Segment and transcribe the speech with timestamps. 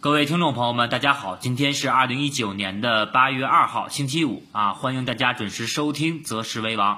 [0.00, 6.94] 各位听众朋友们，大家好，今天是二零一九年的八月二号，星期五啊，欢迎大家准时收听《择时为王》。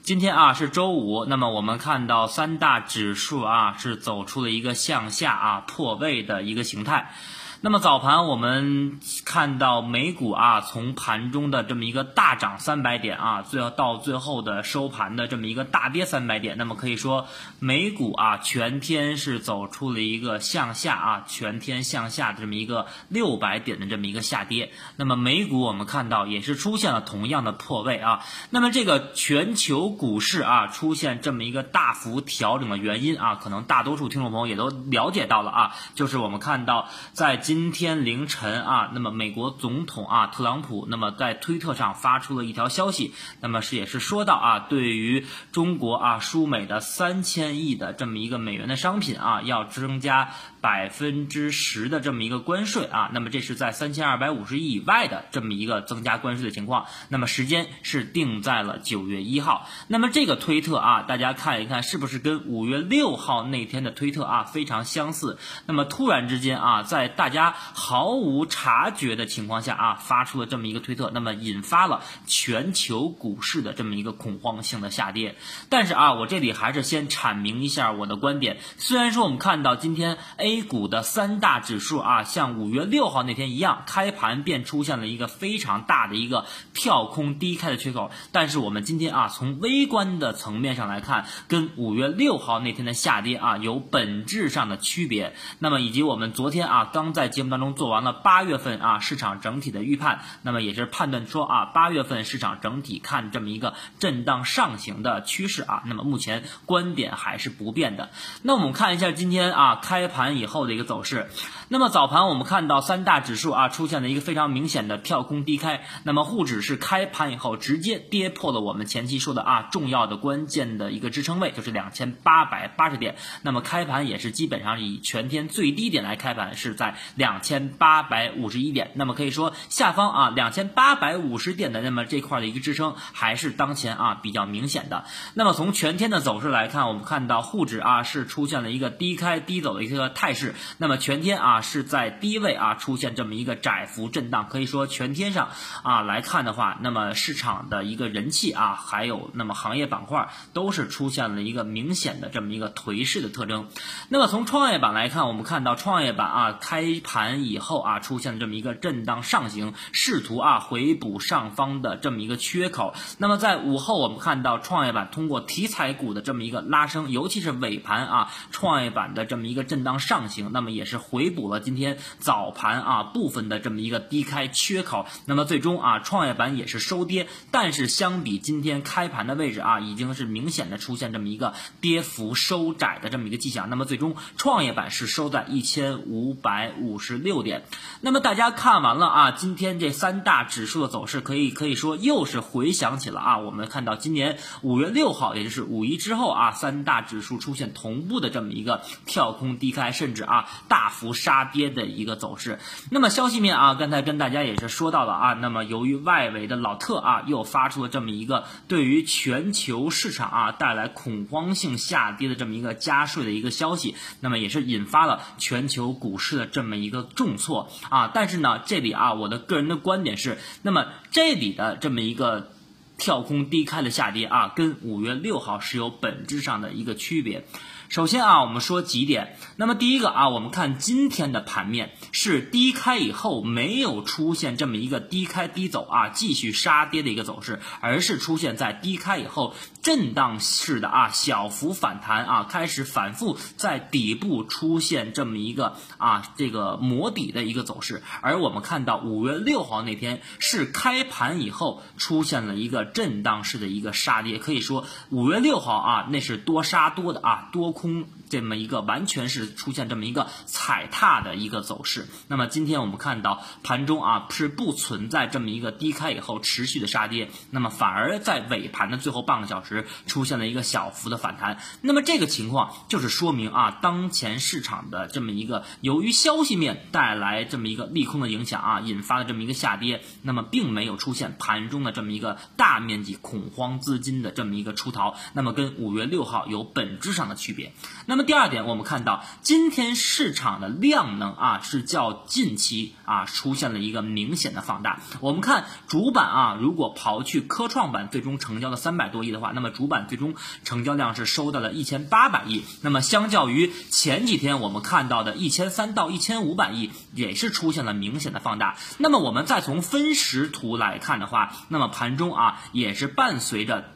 [0.00, 7.12] 今天啊是周五，那么我们看到三大指数啊是走出了一个向下啊破位的一个形态。
[7.60, 17.26] 那么早盘我们看到美股啊，从盘中的这么一个大涨三百点啊，最后到最后的收盘的这么一个大跌三百点，那么可以说
[17.58, 24.70] 美股啊全天是走出了一个向下啊，全天向下的这么一个六百点的这么一个下跌。
[24.94, 28.24] 那么美股我们看到也是出现了同样的破位啊。
[28.50, 50.28] 那么这个全球股市啊出现这么一个大幅调整的原因啊，可能大多数听众朋友也都了解到了啊，就是我们看到在今天凌晨啊，那么美国总统啊特朗普，那么在推特上发出了一条消息，那么是也是说到啊，对于中国啊输美的三千亿的这么一个美元的商品啊，要增加
[50.60, 65.38] 百分之十的这么一个关税啊，那么这是在三千二百五十亿以外的这么一个增加关税的情况，那么时间是定在了九月一号，那么这个推特啊，大家看一看是不是跟五月六号那天的推特啊非常相似？
[65.66, 75.36] 那么突然之间啊，在大家毫无察觉的情况下啊，发出了这么一个推特，那么引发了全球股市的这么一个恐慌性的下跌。
[75.68, 78.58] 但是啊，我这里还是先阐明一下我的观点。
[78.78, 95.34] 虽然说我们看到今天 A A 股的三大指数啊，像五月六号那天一样，开盘便出现了一个非常大的一个跳空低开的缺口，但是我们今天啊，从微观的层面上来看，跟五月六号那天的下跌啊有本质上的区别。
[95.58, 108.08] 那么以及我们昨天啊，刚在节目当中做完了八月份啊市场整体的预判，那么也是判断说啊八月份市场整体看这么一个震荡上行的趋势啊，那么目前观点还是不变的。
[108.40, 111.28] 那我们看一下今天啊开盘以后的一个走势。
[111.68, 123.16] 那么早盘我们看到三大指数啊出现了一个非常明显的跳空低开，那么沪指是开盘以后直接跌破了我们前期说的啊重要的关键的一个支撑位，就是两千八百八十点。
[123.42, 126.96] 那么开盘也是基本上以全天最低点来开盘，是在。
[127.16, 135.04] 两千八百五十一点，那么可以说下方啊两千八百五十点的那么这块的一个支撑还是当前啊比较明显的。
[135.34, 145.48] 那么从全天的走势来看，我们看到沪指啊是出现了一个低开低走的一个态态势，那么全天啊是在低位啊出现这么一个窄幅震荡，可以说全天上
[145.82, 153.68] 啊来看的话，那么市场的一个人气啊还有那么行业板块都是出现了一个明显的这么一个颓势的特征。
[154.10, 162.92] 那么从创业板来看，我们看到创业板啊开盘以后啊，出现了这么一个震荡上行，试图啊回补上方的这么一个缺口。
[163.16, 175.06] 那么在午后，我们看到创业板通过题材股的这么一个拉升，尤其是尾盘啊，创业板的这么一个震荡上上行，那么也是回补了今天早盘啊部分的这么一个低开缺口。
[175.26, 183.70] 那么最终啊，创业板也是收跌，但是相比今天开盘的位置啊，已经是明显的出现这么一个跌幅收窄的这么一个迹象。
[183.70, 186.72] 那么最终创业板是收在一千五百。
[186.80, 187.64] 五十六点，
[188.00, 202.58] 那么大家看完了啊，今天这三大指数的走势，可以可以说又是回想起了啊，我们看到今年五月六号，也就是五一之后啊，三大指数出现同步的这么一个跳空低开，甚甚至啊大幅杀跌的一个走势。
[202.90, 216.78] 那么消息面啊，刚才跟大家也是说到了啊，那么由于外围的老特啊又发出了这么一个对于全球市场啊带来恐慌性下跌的这么一个加税的一个消息，那么也是引发了全球股市的这么。
[216.78, 222.52] 一个重挫啊，但是呢，这里啊，我的个人的观点是，那么这里的这么一个
[222.98, 227.44] 跳空低开的下跌啊，跟五月六号是有本质上的一个区别。
[227.88, 229.38] 首先啊，我们说几点。
[229.56, 248.02] 那么第一个啊，我们看今天的盘面是低开以后没有出现这么一个低开低走啊，继续杀跌的一个走势，而是出现在低开以后震荡式的啊小幅反弹啊，开始反复在底部出现这么一个啊这个磨底的一个走势。
[248.20, 257.77] 而我们看到五月六号那天是开盘以后出现了一个震荡式的一个杀跌，可以说五月六号啊那是多杀多的啊多。
[257.78, 262.06] 空这么一个完全是出现这么一个踩踏的一个走势。
[262.28, 271.58] 那么今天我们看到盘中啊是不存在这么一个低开以后持续的杀跌，那么反而在尾盘的最后半个小时出现了一个小幅的反弹。
[271.80, 285.16] 那么这个情况就是说明啊当前市场的这么一个由于消息面带来这么一个利空的影响啊引发的这么一个下跌，那么并没有出现盘中的这么一个大面积恐慌资金的这么一个出逃。
[285.32, 287.72] 那么跟五月六号有本质上的区别。
[288.06, 294.98] 那么那么第二点，我们看到今天市场的量能啊是较近期啊出现了一个明显的放大。
[295.20, 300.34] 我们看主板啊，如果刨去科创板最终成交的三百多亿的话，那么主板最终
[300.64, 302.64] 成交量是收到了一千八百亿。
[302.82, 308.78] 那么相较于前几天我们看到的一千三到一千五百亿，也是出现了明显的放大。
[308.98, 313.92] 那么我们再从分时图来看的话，那么盘中啊也是伴随着。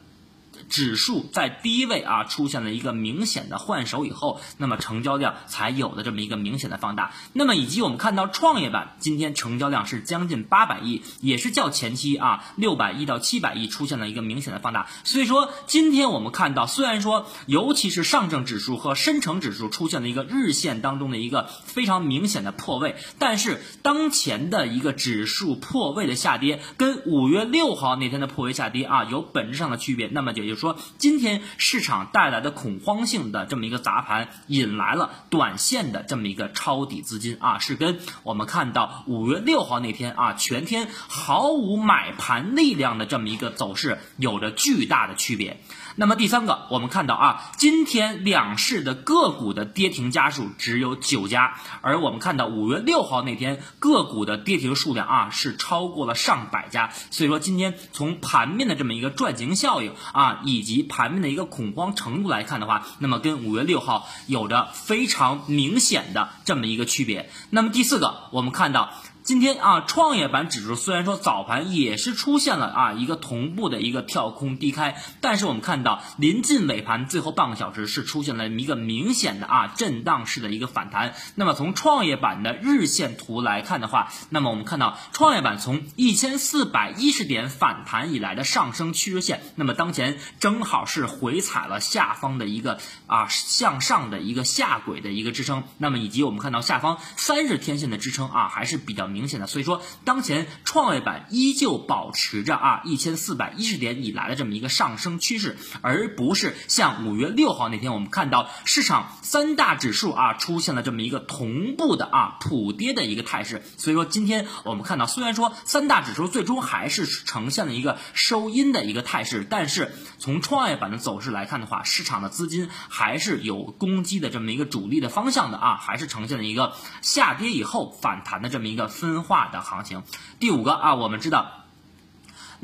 [0.69, 7.13] 指数在低位啊出现了一个明显的换手以后，那么成交量才有的这么一个明显的放大。
[7.33, 14.87] 那么以及我们看到创业板今天成交量是将近八百亿，也是较前期啊六百亿到七百亿出现了一个明显的放大。
[15.03, 30.07] 所以说今天我们看到，虽然说尤其是上证指数和深成指数出现了一个日线当中的一个非常明显的破位，但是当前的一个指数破位的下跌，跟五月六号那天的破位下跌啊有本质上的区别。
[30.07, 45.59] 那么就就是说，今天市场带来的恐慌性的这么一个砸盘，引来了短线的这么一个抄底资金啊，是跟我们看到五月六号那天啊，全天毫无买盘力量的这么一个走势，有着巨大的区别。
[45.95, 67.29] 那么第三个，我们看到啊，今天两市的个股的跌停家数只有九家，而我们看到五月六号那天个股的跌停数量啊是超过了上百家，所以说今天从盘面的这么一个赚钱效应啊，以及盘面的一个恐慌程度来看的话，那么跟五月六号有着非常明显的这么一个区别。
[67.51, 68.91] 那么第四个，我们看到。
[69.23, 81.13] 今天啊，创业板指数虽然说早盘也是出现了啊一个同步的一个跳空低开，但是我们看到临近尾盘最后半个小时是出现了一个明显的啊震荡式的一个反弹。
[81.35, 92.77] 那么从创业板的日线图来看的话，那么我们看到创业板从一千四百一十点反弹以来的上升趋势线，那么当前正好是回踩了下方的一个
[93.07, 95.63] 啊向上的一个下轨的一个支撑。
[95.77, 99.12] 那么以及我们看到下方三十天线的支撑啊还是比较。
[99.13, 113.61] 明显的，所以说当前创业板依旧保持着啊一千四百一十点以来的这么一个上升趋势，而不是像五月六号那天我们看到市场三大指数啊出现了这么一个同步的啊普跌的一个态势。
[113.77, 128.87] 所以说今天我们看到，虽然说三大指数最终还是呈现了一个收阴的一个态势，但是从创业板的走势来看的话，市场的资金还是有攻击的这么一个主力的方向的啊，还是呈现了一个下跌以后反弹的这么一个。
[129.03, 130.01] 分化的行情，
[130.39, 131.62] 第五个啊，我们知道。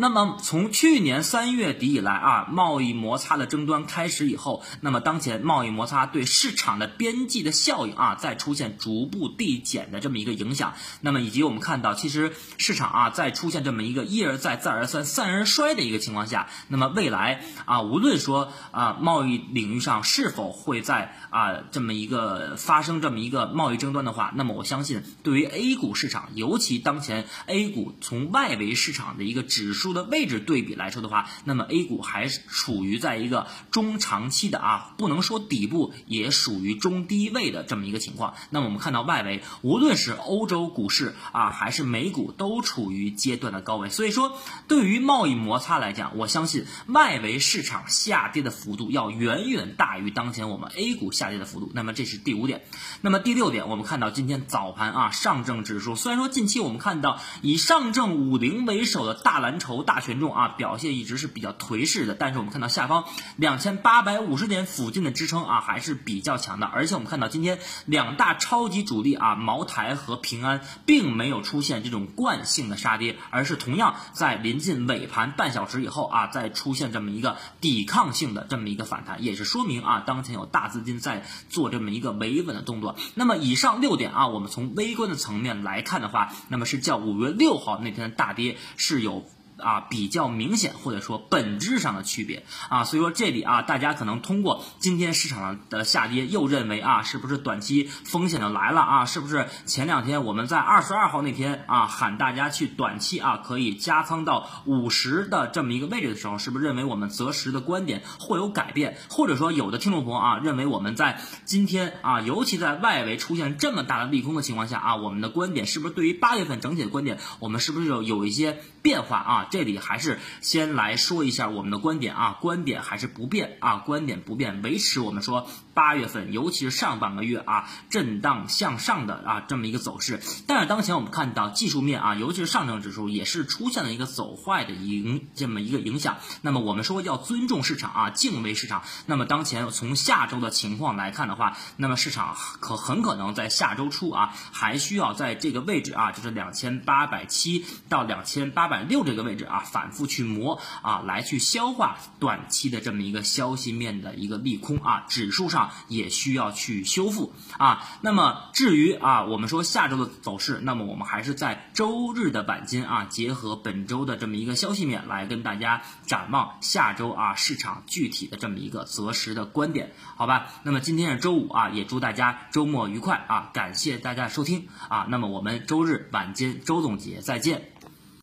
[0.01, 10.75] 那么从去年三月底以来啊，贸易摩擦的争端开始以后，那么当前贸易摩擦对市场的边际的效应啊，在出现逐步递减的这么一个影响。
[11.01, 29.88] 那么以及我们看到，其实市场啊，在出现这么一个一而再再而三三而衰的一个情况下，那么未来啊，无论说啊贸易领域上是否会在啊这么一个发生这么一个贸易争端的话，那么我相信对于 A 股市场，尤其当前 A 股从外围市场的一个指数。
[29.93, 38.35] 的位置对比来说的话，那么 A 股还是处于在一个中长期的啊，不能说底部，也属于中低位的这么一个情况。
[38.49, 43.89] 那么我们看到外围，无论是欧洲股市啊，还是美股，都处于阶段的高位。
[43.89, 44.37] 所以说，
[44.67, 51.71] 对于贸易摩擦来讲，我相信外围市场下跌的幅度要远远大于当前我们 A 股下跌的幅度。
[51.73, 52.63] 那么这是第五点。
[53.01, 59.78] 那么第六点，我们看到今天早盘啊，上证指数虽然说近期我们看到以上证五零为首的大蓝筹。
[59.83, 63.05] 大权重啊，表现一直是比较颓势的，但是我们看到下方
[63.35, 66.65] 两千八百五十点附近的支撑啊，还是比较强的。
[66.67, 82.95] 而且我们看到今天两大超级主力啊，茅台和平安，并没有出现这种惯性的杀跌，而是同样在临近尾盘半小时以后啊，再出现这么一个抵抗性的这么一个反弹，也是说明啊，当前有大资金在做这么一个维稳的动作。
[83.15, 89.27] 那么以上六点啊，我们从微观的层面来看的话，那么是较五月六号那天的大跌是有。
[89.61, 99.05] 啊，比较明显或者说本质上的区别啊，所以说这里啊，大家可能通过今天市场的下跌，又认为啊，是不是短期风险就来了啊？
[99.05, 108.97] 是不是前两天我们在二十二号那天啊，喊大家去短期啊，可以加仓到五十的这么一个位置的时候，是不是认为我们择时的观点会有改变？
[109.09, 119.47] 或者说有的听众朋友啊，认为我们在今天啊，尤其在外围出现这么大的利空的情况下啊，我们的观点是不是对于八月份整体的观点，我们是不是有有一些变化啊？
[119.49, 130.21] 这里还是先来说一下我们的观点啊，观点还是不变啊，观点不变，维持我们说八月份，尤其是上半个月啊，震荡向上的啊这么一个走势。
[130.47, 136.17] 但是当前我们看到技术面啊，尤其是上证指数也是出现了一个走坏的影这么一个影响。
[136.41, 138.83] 那么我们说要尊重市场啊，敬畏市场。
[139.05, 157.83] 那么当前从下周的情况来看的话，那么市场可很可能在下周初啊，还需要在这个位置啊，就是两千八百七到两千八百六这个位置啊，反复去磨啊，来去消化短期的这么一个消息面的一个利空啊，指数上也需要去修复啊。
[158.01, 170.47] 那么至于啊，我们说下周的走势，那么我们还是在周日的晚间啊，结合本周的这么一个消息面来跟大家展望下周啊市场具体的这么一个择时的观点，好吧？
[170.63, 173.49] 那么今天是周五啊，也祝大家周末愉快啊！
[173.53, 177.78] 感谢大家收听啊，那么我们周日晚间周总结再见。